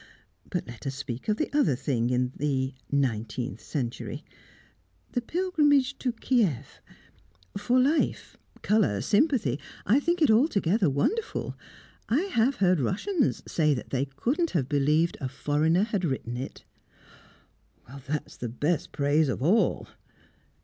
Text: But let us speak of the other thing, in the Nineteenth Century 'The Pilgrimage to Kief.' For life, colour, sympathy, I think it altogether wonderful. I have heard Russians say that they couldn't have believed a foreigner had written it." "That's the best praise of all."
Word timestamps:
But 0.49 0.65
let 0.65 0.87
us 0.87 0.95
speak 0.95 1.29
of 1.29 1.37
the 1.37 1.55
other 1.55 1.75
thing, 1.75 2.09
in 2.09 2.33
the 2.35 2.73
Nineteenth 2.91 3.61
Century 3.61 4.25
'The 5.11 5.21
Pilgrimage 5.21 5.99
to 5.99 6.11
Kief.' 6.11 6.81
For 7.55 7.79
life, 7.79 8.35
colour, 8.63 9.01
sympathy, 9.01 9.59
I 9.85 9.99
think 9.99 10.23
it 10.23 10.31
altogether 10.31 10.89
wonderful. 10.89 11.55
I 12.09 12.21
have 12.21 12.55
heard 12.55 12.79
Russians 12.79 13.43
say 13.45 13.75
that 13.75 13.91
they 13.91 14.05
couldn't 14.05 14.49
have 14.49 14.67
believed 14.67 15.19
a 15.21 15.29
foreigner 15.29 15.83
had 15.83 16.03
written 16.03 16.35
it." 16.35 16.63
"That's 18.07 18.37
the 18.37 18.49
best 18.49 18.91
praise 18.91 19.29
of 19.29 19.43
all." 19.43 19.87